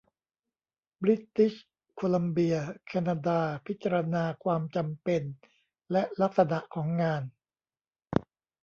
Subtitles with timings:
[1.01, 1.53] บริติช
[1.95, 2.55] โคลัมเบีย
[2.87, 5.21] แคนาดา พิจารณาความจำเป็น
[5.91, 7.23] และลักษณะของงาน